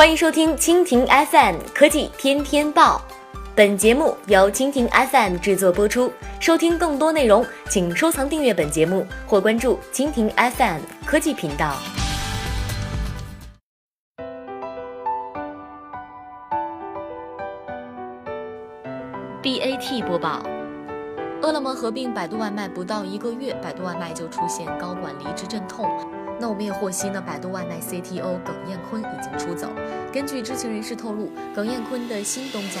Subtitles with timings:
[0.00, 3.02] 欢迎收听蜻蜓 FM 科技天天报，
[3.54, 6.10] 本节目由蜻蜓 FM 制作播出。
[6.40, 11.74] 收听更多内容，请收藏订阅本节目或关注蜻蜓 FM 科技频道。
[19.42, 20.42] BAT 播报：
[21.42, 25.86] 饿了么合并百度外卖不到一个月，百度外卖就出现高管离职阵痛。
[26.40, 29.68] 那我们也获悉呢，百度外卖 CTO 耿彦坤已经出走。
[30.10, 32.80] 根据知情人士透露，耿彦坤的新东家